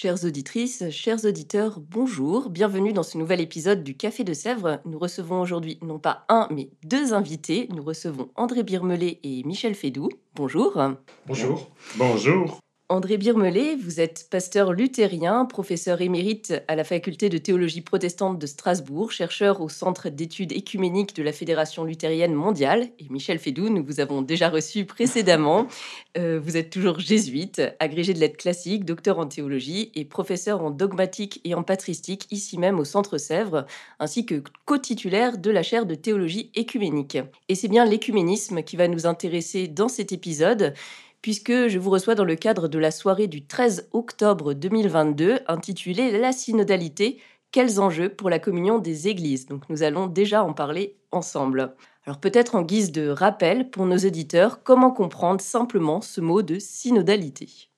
[0.00, 4.78] Chères auditrices, chers auditeurs, bonjour, bienvenue dans ce nouvel épisode du Café de Sèvres.
[4.84, 7.66] Nous recevons aujourd'hui non pas un, mais deux invités.
[7.74, 10.08] Nous recevons André Birmelet et Michel Fédou.
[10.36, 10.80] Bonjour.
[11.26, 11.68] Bonjour.
[11.96, 12.60] Bonjour.
[12.90, 18.46] André Birmelet, vous êtes pasteur luthérien, professeur émérite à la faculté de théologie protestante de
[18.46, 22.88] Strasbourg, chercheur au Centre d'études écuméniques de la Fédération luthérienne mondiale.
[22.98, 25.68] Et Michel Fédou, nous vous avons déjà reçu précédemment.
[26.16, 30.70] Euh, vous êtes toujours jésuite, agrégé de lettres classiques, docteur en théologie et professeur en
[30.70, 33.66] dogmatique et en patristique ici même au Centre Sèvres,
[34.00, 37.18] ainsi que co-titulaire de la chaire de théologie écuménique.
[37.48, 40.74] Et c'est bien l'écuménisme qui va nous intéresser dans cet épisode
[41.22, 46.18] puisque je vous reçois dans le cadre de la soirée du 13 octobre 2022 intitulée
[46.18, 49.46] La synodalité, quels enjeux pour la communion des églises?
[49.46, 51.74] Donc nous allons déjà en parler ensemble.
[52.04, 56.58] Alors peut-être en guise de rappel pour nos éditeurs, comment comprendre simplement ce mot de
[56.58, 57.70] synodalité?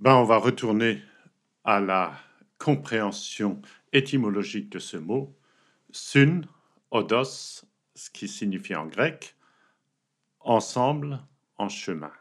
[0.00, 1.02] Ben, On va retourner
[1.64, 2.12] à la
[2.58, 3.60] compréhension
[3.92, 5.34] étymologique de ce mot.
[5.92, 6.42] Syn,
[6.90, 9.36] odos, ce qui signifie en grec
[10.40, 11.20] ensemble,
[11.58, 12.12] en chemin.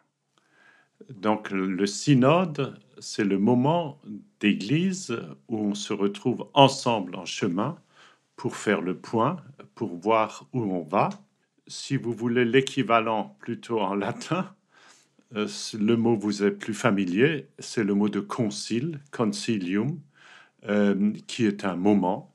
[1.10, 4.00] Donc le synode, c'est le moment
[4.40, 7.78] d'église où on se retrouve ensemble en chemin
[8.36, 9.38] pour faire le point,
[9.76, 11.10] pour voir où on va.
[11.68, 14.54] Si vous voulez l'équivalent plutôt en latin,
[15.36, 20.00] euh, le mot vous est plus familier, c'est le mot de concile, concilium,
[20.68, 22.34] euh, qui est un moment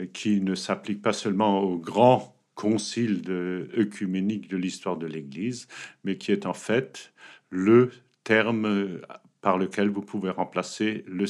[0.00, 5.68] euh, qui ne s'applique pas seulement au grand concile de, œcuménique de l'histoire de l'Église,
[6.04, 7.12] mais qui est en fait
[7.50, 7.90] le
[8.24, 9.00] terme
[9.40, 11.26] par lequel vous pouvez remplacer le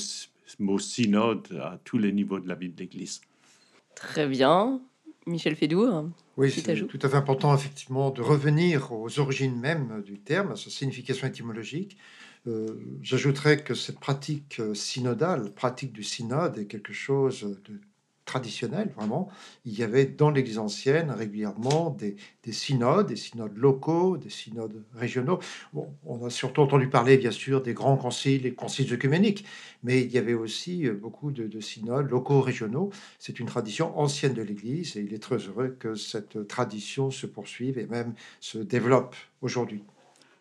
[0.60, 3.20] mot synode à tous les niveaux de la vie de l'Église.
[3.94, 4.80] Très bien.
[5.26, 10.18] Michel Fédour Oui, c'est tout à fait important, effectivement, de revenir aux origines même du
[10.18, 11.96] terme, à sa signification étymologique.
[12.46, 17.80] Euh, j'ajouterais que cette pratique synodale, pratique du synode, est quelque chose de
[18.24, 19.28] traditionnel, vraiment.
[19.64, 22.16] Il y avait dans l'Église ancienne régulièrement des,
[22.52, 25.38] synodes, des synodes locaux, des synodes régionaux.
[25.72, 29.44] Bon, on a surtout entendu parler, bien sûr, des grands conciles, les conciles œcuméniques,
[29.82, 32.90] mais il y avait aussi euh, beaucoup de synodes locaux, régionaux.
[33.18, 37.26] C'est une tradition ancienne de l'Église et il est très heureux que cette tradition se
[37.26, 39.82] poursuive et même se développe aujourd'hui.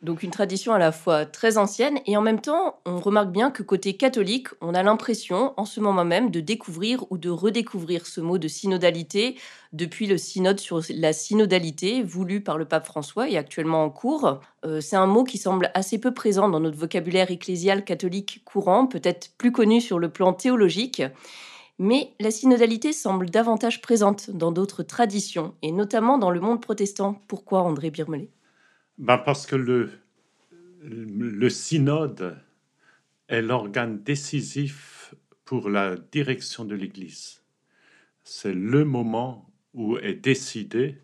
[0.03, 3.51] Donc une tradition à la fois très ancienne et en même temps, on remarque bien
[3.51, 8.05] que côté catholique, on a l'impression en ce moment même de découvrir ou de redécouvrir
[8.05, 9.37] ce mot de synodalité
[9.71, 14.41] depuis le synode sur la synodalité voulu par le pape François et actuellement en cours.
[14.65, 18.87] Euh, c'est un mot qui semble assez peu présent dans notre vocabulaire ecclésial catholique courant,
[18.87, 21.01] peut-être plus connu sur le plan théologique.
[21.79, 27.21] Mais la synodalité semble davantage présente dans d'autres traditions, et notamment dans le monde protestant.
[27.27, 28.29] Pourquoi André Birmelet?
[28.97, 32.37] Ben Parce que le, synode
[33.27, 35.15] est l'organe décisif
[35.45, 37.41] pour la direction de l'Église.
[38.23, 40.97] C'est le moment où est décidé,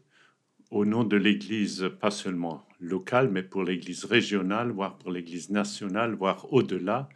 [0.69, 6.13] au nom de l'Église, pas seulement locale, mais pour l'Église régionale, voire pour l'Église nationale,
[6.13, 7.09] voire au-delà,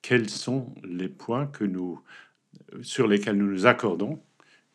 [0.00, 2.00] quels sont les points que nous,
[2.82, 4.22] sur lesquels nous nous accordons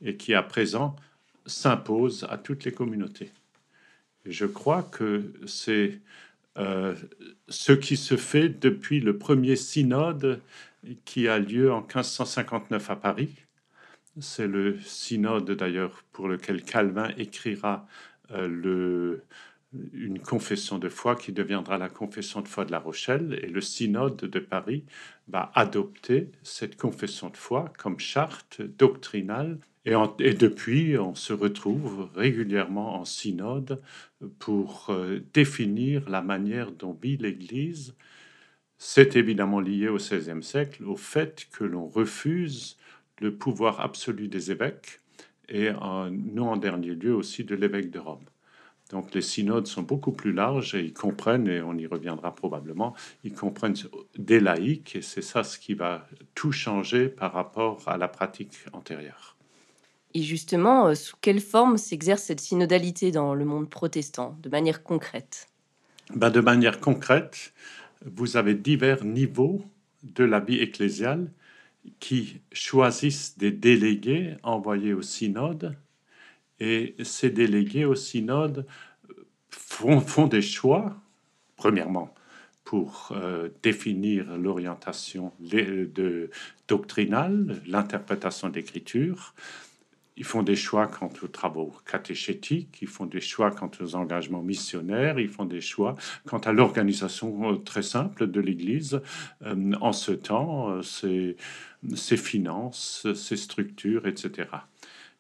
[0.02, 0.96] et qui, à présent,
[1.48, 3.32] s'imposent à toutes les communautés.
[4.26, 6.00] Je crois que c'est
[6.58, 6.96] euh,
[7.48, 10.42] ce qui se fait depuis le premier synode
[11.06, 13.36] qui a lieu en 1559 à Paris.
[14.20, 17.88] C'est le synode d'ailleurs pour lequel Calvin écrira
[18.32, 19.18] euh,
[19.94, 23.40] une confession de foi qui deviendra la confession de foi de La Rochelle.
[23.44, 24.84] Et le synode de Paris
[25.28, 33.00] va adopter cette confession de foi comme charte doctrinale et, depuis, on se retrouve régulièrement
[33.00, 33.82] en synode
[34.40, 37.96] pour euh, définir la manière dont vit l'Église.
[38.78, 42.78] C'est évidemment lié au XVIe siècle, au fait que l'on refuse
[43.20, 45.02] le pouvoir absolu des évêques
[45.50, 45.72] et
[46.12, 48.26] non en dernier lieu aussi de l'évêque de Rome.
[48.92, 52.96] Donc les synodes sont beaucoup plus larges et ils comprennent, et on y reviendra probablement,
[53.24, 53.76] ils comprennent
[54.18, 58.58] des laïcs et c'est ça ce qui va tout changer par rapport à la pratique
[58.74, 59.39] antérieure.
[60.14, 64.84] Et justement, euh, sous quelle forme s'exerce cette synodalité dans le monde protestant, de manière
[64.84, 65.48] concrète?
[66.16, 67.54] Ben De manière concrète,
[68.06, 69.64] vous avez divers niveaux
[70.04, 71.32] de la vie ecclésiale
[72.00, 75.78] qui choisissent des délégués envoyés au synode
[76.60, 78.66] et ces délégués au synode
[79.50, 80.98] font, font des choix,
[81.56, 82.14] premièrement,
[82.64, 85.32] pour euh, définir l'orientation
[86.68, 89.34] doctrinale, l'interprétation d'écriture.
[90.20, 94.44] Ils font des choix quant aux travaux catéchétiques, ils font des choix quant aux engagements
[94.44, 95.96] missionnaires, ils font des choix
[96.28, 99.02] quant à l'organisation euh, très simple de l'Église
[99.44, 101.38] euh, en ce temps, ses,
[101.96, 104.50] ses finances, ses structures, etc.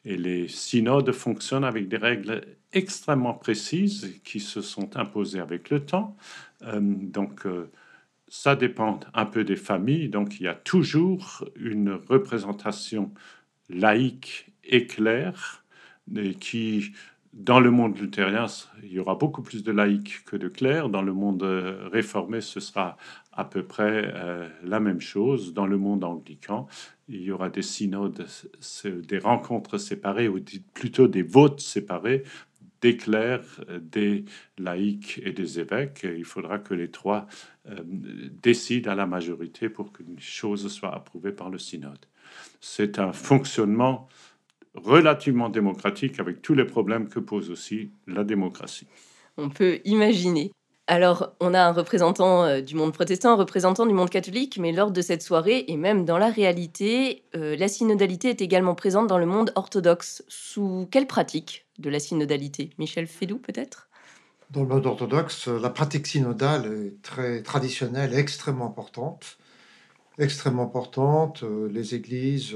[0.06, 2.42] Et les synodes fonctionnent avec des règles
[2.74, 6.16] extrêmement précises qui se sont imposées avec le temps.
[6.64, 7.72] Euh, donc, euh,
[8.28, 10.10] ça dépend un peu des familles.
[10.10, 13.12] Donc, il y a toujours une représentation
[13.70, 15.64] laïque et claire
[16.40, 16.94] qui
[17.34, 18.48] dans le monde luthérien,
[18.82, 20.90] il y aura beaucoup plus de laïcs que de clercs.
[20.90, 22.98] Dans le monde euh, réformé, ce sera
[23.32, 25.54] à peu près euh, la même chose.
[25.54, 26.68] Dans le monde anglican,
[27.08, 28.26] il y aura des synodes,
[28.86, 30.40] des rencontres séparées, ou
[30.74, 32.24] plutôt des votes séparés,
[32.82, 34.26] des clercs, des
[34.58, 36.04] laïcs et des évêques.
[36.04, 37.28] Il faudra que les trois
[37.68, 42.06] euh, décident à la majorité pour qu'une chose soit approuvée par le synode.
[42.60, 44.08] C'est un fonctionnement
[44.76, 48.88] relativement démocratique avec tous les problèmes que pose aussi la démocratie.
[49.38, 50.52] On peut imaginer.
[50.88, 54.72] Alors, on a un représentant euh, du monde protestant, un représentant du monde catholique, mais
[54.72, 59.06] lors de cette soirée, et même dans la réalité, euh, la synodalité est également présente
[59.06, 60.24] dans le monde orthodoxe.
[60.28, 62.72] Sous quelle pratique de la synodalité?
[62.80, 63.88] Michel Fédou, peut-être?
[64.50, 69.38] Dans le monde orthodoxe, la pratique synodale est très traditionnelle, extrêmement importante.
[70.20, 71.44] Extrêmement importante.
[71.44, 72.54] Euh, les églises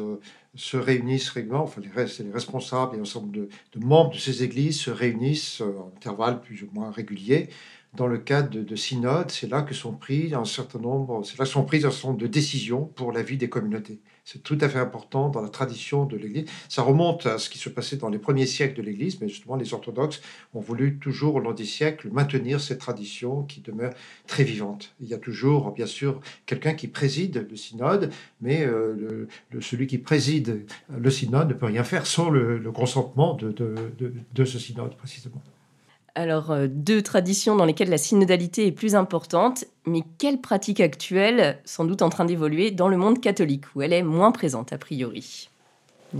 [0.53, 1.89] se réunissent régulièrement, enfin les,
[2.25, 6.41] les responsables et l'ensemble de, de, membres de ces églises se réunissent euh, en intervalles
[6.41, 7.49] plus ou moins réguliers
[7.93, 9.31] dans le cadre de, de synodes.
[9.31, 12.19] C'est là que sont pris un certain nombre, c'est là sont prises un certain nombre
[12.21, 14.01] de décisions pour la vie des communautés.
[14.25, 16.45] C'est tout à fait important dans la tradition de l'Église.
[16.69, 19.57] Ça remonte à ce qui se passait dans les premiers siècles de l'Église, mais justement
[19.57, 20.21] les orthodoxes
[20.53, 23.93] ont voulu toujours au long des siècles maintenir cette tradition qui demeure
[24.25, 24.95] très vivante.
[25.01, 29.27] Il y a toujours, bien sûr, quelqu'un qui préside le synode, mais euh,
[29.59, 33.53] celui qui préside le synode ne peut rien faire sans le, consentement de,
[34.33, 35.41] de ce synode précisément.
[36.15, 41.57] Alors, euh, deux traditions dans lesquelles la synodalité est plus importante, mais quelle pratique actuelle,
[41.65, 44.77] sans doute en train d'évoluer, dans le monde catholique, où elle est moins présente a
[44.77, 45.49] priori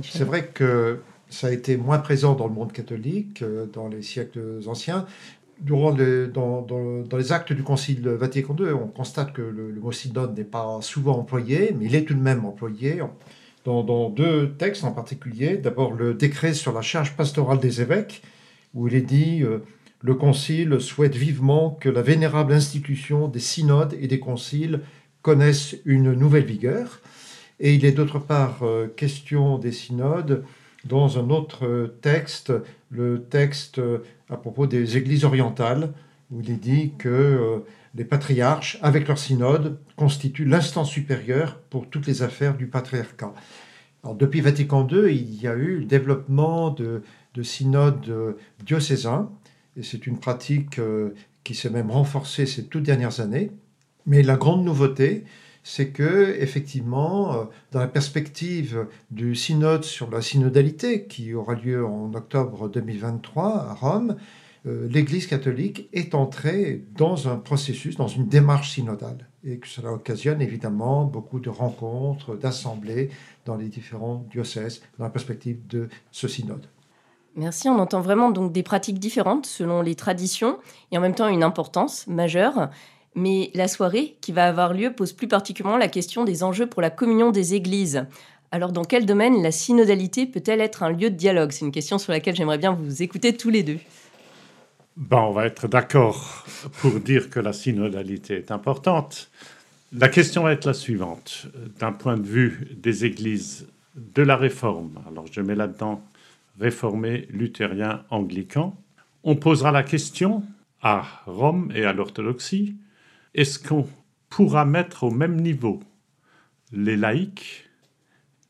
[0.01, 1.00] C'est vrai que
[1.30, 5.06] ça a été moins présent dans le monde catholique euh, dans les siècles anciens.
[5.62, 10.44] Durant dans, les actes du Concile Vatican II, on constate que le, mot synode n'est
[10.44, 13.01] pas souvent employé, mais il est tout de même employé
[13.63, 15.57] dans, deux textes en particulier.
[15.57, 18.24] D'abord, le décret sur la charge pastorale des évêques,
[18.74, 19.60] où il est dit euh,
[20.03, 24.81] le Concile souhaite vivement que la vénérable institution des synodes et des conciles
[25.21, 27.00] connaisse une nouvelle vigueur.
[27.61, 30.44] Et il est d'autre part euh, question des synodes
[30.83, 32.51] dans un autre texte,
[32.89, 35.94] le texte euh, à propos des églises orientales,
[36.31, 37.59] où il est dit que euh,
[37.95, 43.33] les patriarches, avec leur synode, constituent l'instance supérieure pour toutes les affaires du patriarcat.
[44.19, 47.03] depuis Vatican II, il y a eu le développement de,
[47.35, 48.35] de synodes
[48.65, 49.29] diocésains,
[49.77, 53.51] et c'est une pratique euh, qui s'est même renforcée ces toutes dernières années.
[54.06, 55.23] Mais la grande nouveauté,
[55.63, 61.85] c'est que effectivement, euh, dans la perspective du synode sur la synodalité qui aura lieu
[61.85, 64.18] en octobre 2023 à Rome,
[64.65, 69.92] euh, l'Église catholique est entrée dans un processus, dans une démarche synodale, et que cela
[69.92, 73.09] occasionne évidemment beaucoup de rencontres, d'assemblées
[73.45, 76.68] dans les différents diocèses, dans la perspective de ce synode.
[77.35, 80.59] Merci, on entend vraiment donc des pratiques différentes selon les traditions
[80.92, 82.69] et en même temps une importance majeure.
[83.16, 86.81] Mais la soirée qui va avoir lieu pose plus particulièrement la question des enjeux pour
[86.81, 88.06] la communion des églises.
[88.52, 91.52] Alors dans quel domaine la synodalité peut-elle être un lieu de dialogue?
[91.52, 93.80] C'est une question sur laquelle j'aimerais bien vous écouter tous les deux.
[94.95, 96.45] Ben, on va être d'accord
[96.80, 99.31] pour dire que la synodalité est importante.
[99.92, 101.47] La question va être la suivante.
[101.80, 106.02] D'un point de vue des églises de la réforme, alors je mets là-dedans
[106.60, 108.76] réformé luthérien anglican.
[109.24, 110.44] On posera la question
[110.81, 112.76] à Rome et à l'orthodoxie,
[113.33, 113.88] est-ce qu'on
[114.30, 115.80] pourra mettre au même niveau
[116.72, 117.69] les laïcs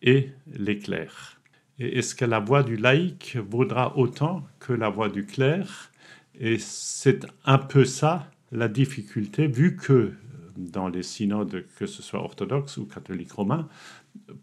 [0.01, 1.39] et les clercs?
[1.79, 5.91] Et est-ce que la voix du laïc vaudra autant que la voix du clerc?
[6.39, 10.13] Et c'est un peu ça la difficulté, vu que
[10.55, 13.67] dans les synodes, que ce soit orthodoxe ou catholique romain,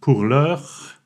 [0.00, 0.99] pour l'heure,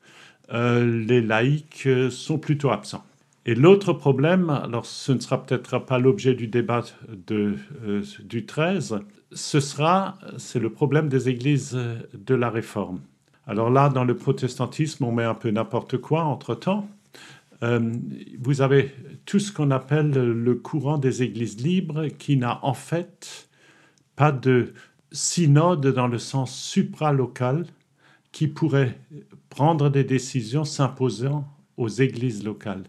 [0.51, 3.03] les laïcs euh, sont plutôt absents.
[3.45, 6.83] Et l'autre problème, alors ce ne sera peut-être pas l'objet du débat
[7.31, 7.55] euh,
[8.23, 8.99] du 13,
[9.31, 11.77] ce sera, c'est le problème des églises
[12.13, 13.01] de la Réforme.
[13.47, 16.87] Alors là, dans le protestantisme, on met un peu n'importe quoi entre-temps.
[17.63, 17.91] Euh,
[18.39, 18.93] vous avez
[19.25, 23.47] tout ce qu'on appelle le courant des églises libres qui n'a en fait
[24.15, 24.73] pas de
[25.11, 27.65] synode dans le sens supralocal
[28.35, 28.99] qui pourrait
[29.49, 32.83] prendre des décisions s'imposant aux églises locales.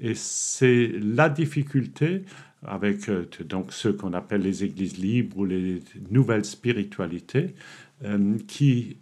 [0.00, 2.22] Et c'est la difficulté
[2.64, 7.54] avec euh, donc ceux qu'on appelle les églises libres ou les nouvelles spiritualités
[8.04, 8.96] euh, qui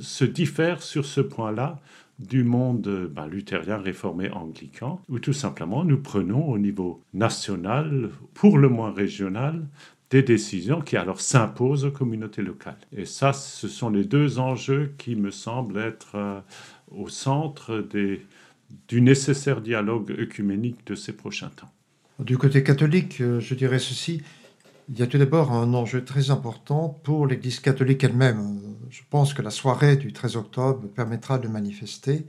[0.00, 1.80] se diffèrent sur ce point-là
[2.18, 8.58] du monde ben, luthérien réformé anglican, où tout simplement nous prenons au niveau national, pour
[8.58, 9.66] le moins régional,
[10.14, 12.78] des décisions qui alors s'imposent aux communautés locales.
[12.96, 16.40] Et ça, ce sont les deux enjeux qui me semblent être euh,
[16.92, 17.84] au centre
[18.86, 21.72] du nécessaire dialogue œcuménique de ces prochains temps.
[22.20, 24.22] Du côté catholique, euh, je dirais ceci,
[24.88, 28.60] il y a tout d'abord un enjeu très important pour l'Église catholique elle-même.
[28.90, 32.24] Je pense que la soirée du 13 octobre permettra de manifester.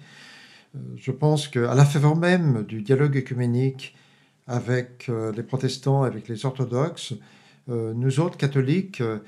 [0.95, 3.95] Je pense qu'à la faveur même du dialogue œcuménique
[4.47, 7.17] avec euh, les protestants, avec les orthodoxes, euh,
[7.67, 9.19] nous autres catholiques euh,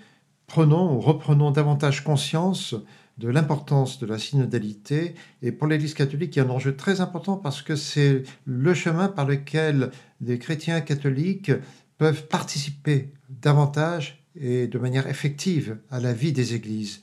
[0.48, 2.76] prenons ou reprenons davantage conscience
[3.18, 5.16] de l'importance de la synodalité.
[5.42, 8.74] Et pour l'Église catholique, il y a un enjeu très important parce que c'est le
[8.74, 9.92] chemin par lequel
[10.22, 11.52] les chrétiens catholiques
[11.98, 17.02] peuvent participer davantage et de manière effective à la vie des églises.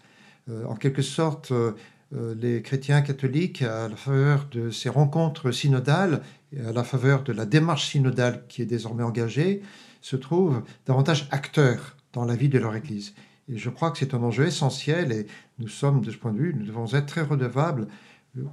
[0.49, 1.73] Euh, en quelque sorte, euh,
[2.15, 6.23] euh, les chrétiens catholiques, à la faveur de ces rencontres synodales
[6.53, 9.63] et à la faveur de la démarche synodale qui est désormais engagée,
[10.05, 13.15] se trouvent davantage acteurs dans la vie de leur Église.
[13.49, 15.27] Et je crois que c'est un enjeu essentiel et
[15.59, 17.89] nous sommes, de ce point de vue, nous devons être très redevables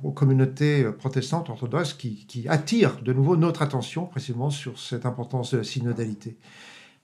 [0.01, 5.57] aux communautés protestantes orthodoxes qui, attirent de nouveau notre attention précisément sur cette importance de
[5.57, 6.37] la synodalité.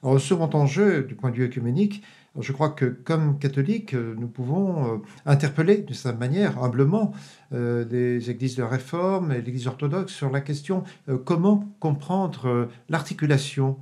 [0.02, 2.02] Alors, le second enjeu, du point de vue œcuménique,
[2.40, 7.12] je crois que comme catholiques, nous pouvons euh, interpeller de cette manière, humblement,
[7.52, 13.78] euh, les églises de Réforme et l'Église orthodoxe sur la question euh, comment comprendre l'articulation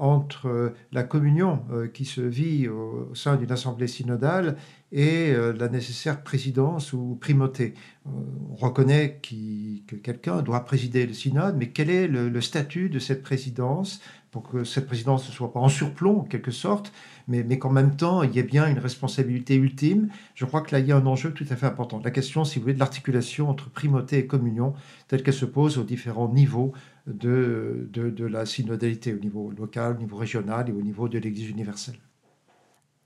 [0.00, 1.62] entre la communion
[1.94, 4.56] qui se vit au sein d'une assemblée synodale
[4.92, 7.74] et la nécessaire présidence ou primauté.
[8.06, 13.22] On reconnaît que quelqu'un doit présider le synode, mais quel est le statut de cette
[13.22, 16.92] présidence pour que cette présidence ne soit pas en surplomb en quelque sorte,
[17.26, 20.08] mais, mais qu'en même temps il y ait bien une responsabilité ultime.
[20.34, 22.00] Je crois que là il y a un enjeu tout à fait important.
[22.04, 24.72] La question, si vous voulez, de l'articulation entre primauté et communion,
[25.08, 26.72] telle qu'elle se pose aux différents niveaux
[27.12, 31.18] de, de, de la synodalité, au niveau local, au niveau régional et au niveau de
[31.18, 31.98] l'Église universelle.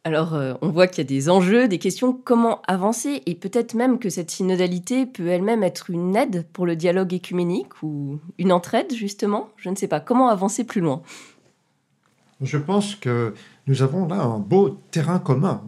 [0.06, 3.72] Alors, euh, on voit qu'il y a des enjeux, des questions, comment avancer, et peut-être
[3.72, 8.52] même que cette synodalité peut elle-même être une aide pour le dialogue écuménique ou une
[8.52, 9.48] entraide, justement.
[9.56, 10.00] Je ne sais pas.
[10.00, 11.02] Comment avancer plus loin?
[12.42, 13.32] Je pense que
[13.66, 15.64] nous avons là un beau terrain commun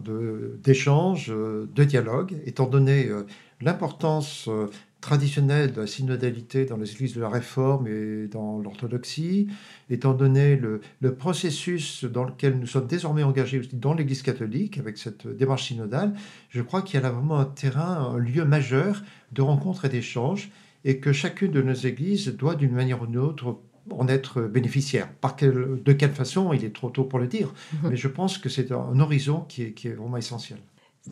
[0.63, 3.25] d'échange, de, de, dialogue, étant donné euh,
[3.61, 4.67] l'importance euh,
[5.01, 9.47] traditionnelle de la synodalité dans les églises de la Réforme et dans l'orthodoxie,
[9.89, 10.81] étant donné le,
[11.15, 16.13] processus dans lequel nous sommes désormais engagés aussi dans l'Église catholique avec cette démarche synodale,
[16.49, 19.89] je crois qu'il y a là vraiment un terrain, un lieu majeur de rencontre et
[19.89, 20.49] d'échange,
[20.83, 23.59] et que chacune de nos églises doit d'une manière ou d'une autre
[23.91, 25.09] en être bénéficiaire.
[25.21, 28.49] Par de quelle façon, il est trop tôt pour le dire, mais je pense que
[28.49, 30.59] c'est un horizon qui est, qui est vraiment essentiel.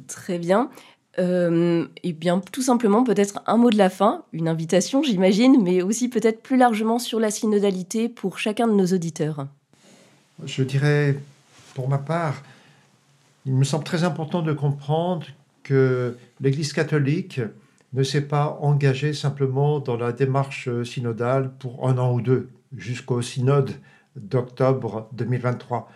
[0.08, 0.70] Très bien.
[1.18, 6.10] Eh bien, tout simplement, peut-être un mot de la fin, une invitation, j'imagine, mais aussi
[6.10, 9.48] peut-être plus largement sur la synodalité pour chacun de nos auditeurs.
[10.46, 11.18] Je dirais,
[11.74, 12.44] pour ma part,
[13.46, 15.28] il me semble très important de comprendre
[15.64, 17.40] que l'Église catholique
[17.94, 23.22] ne s'est pas engagée simplement dans la démarche synodale pour un an ou deux, jusqu'au
[23.22, 23.72] synode
[24.16, 25.90] d'octobre 2023.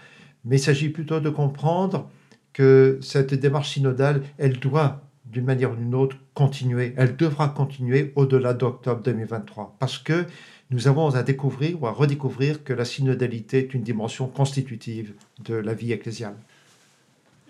[0.46, 2.10] Mais il s'agit plutôt de comprendre
[2.54, 6.94] que cette démarche synodale, elle doit d'une manière ou d'une autre, continuer.
[6.98, 10.26] Elle devra continuer au-delà d'octobre 2023 parce que
[10.72, 15.56] nous avons à découvrir ou à redécouvrir que la synodalité est une dimension constitutive de
[15.56, 16.36] la vie ecclésiale.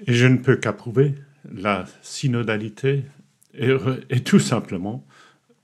[0.08, 1.16] Et je ne peux qu'approuver
[1.54, 3.04] la synodalité
[3.54, 5.06] et, tout simplement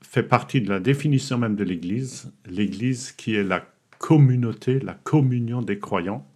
[0.02, 3.66] fait partie de la définition même de l'Église, l'Église qui est la
[3.98, 6.26] communauté, la communion des croyants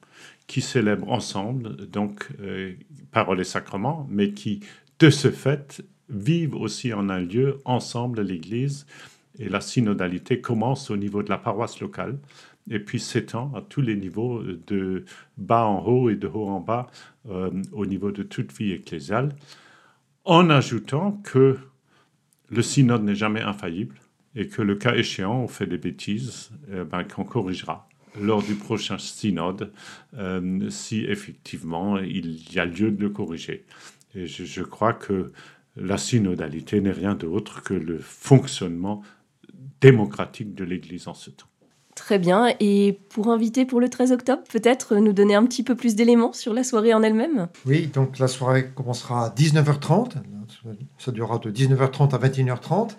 [0.47, 2.73] qui célèbrent ensemble, donc euh,
[3.13, 4.61] parole et sacrement, mais qui
[5.01, 8.87] de ce fait, vivent aussi en un lieu ensemble l'Église
[9.39, 12.19] et la synodalité commence au niveau de la paroisse locale
[12.69, 15.05] et puis s'étend à tous les niveaux de
[15.39, 16.87] bas en haut et de haut en bas
[17.29, 19.35] euh, au niveau de toute vie ecclésiale,
[20.25, 21.59] en ajoutant que
[22.51, 23.97] le synode n'est jamais infaillible
[24.35, 27.90] et que le cas échéant, on fait des bêtises, eh ben, qu'on corrigera.
[28.19, 29.73] Lors du prochain synode
[30.17, 33.65] euh, si effectivement il y a lieu de le corriger.
[34.15, 35.33] Et je, crois que
[35.77, 39.03] la synodalité n'est rien d'autre que le fonctionnement
[39.81, 41.47] démocratique de l'Église en ce temps.
[41.95, 42.55] Très bien.
[42.61, 46.33] Et pour inviter pour le 13 octobre, peut-être nous donner un petit peu plus d'éléments
[46.33, 47.49] sur la soirée en elle-même?
[47.67, 50.15] Oui, donc la soirée commencera à 19h30.
[50.99, 52.91] Ça durera de 19h30 à 21h30.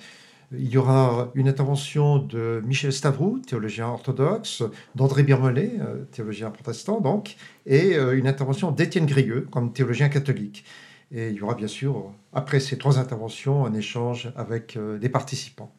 [0.53, 4.63] Il y aura une intervention de Michel Stavroux, théologien orthodoxe,
[4.95, 10.65] d'André Birmelet, euh, théologien protestant, donc, et euh, une intervention d'Étienne Grieux, comme théologien catholique.
[11.13, 15.09] Et il y aura bien sûr, après ces trois interventions, un échange avec euh, les
[15.09, 15.71] participants.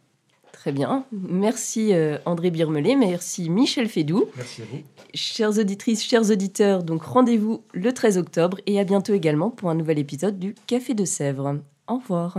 [0.53, 1.07] Très bien.
[1.11, 1.93] Merci
[2.25, 4.27] André Birmelet, merci Michel Fédou.
[4.37, 4.83] Merci à vous.
[5.13, 9.75] Chères auditrices, chers auditeurs, donc rendez-vous le 13 octobre et à bientôt également pour un
[9.75, 11.57] nouvel épisode du Café de Sèvres.
[11.89, 12.39] Au revoir.